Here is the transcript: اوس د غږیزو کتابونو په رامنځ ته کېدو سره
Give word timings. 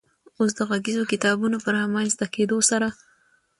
اوس 0.37 0.51
د 0.57 0.59
غږیزو 0.69 1.03
کتابونو 1.11 1.57
په 1.63 1.69
رامنځ 1.77 2.11
ته 2.19 2.25
کېدو 2.35 2.57
سره 2.69 2.87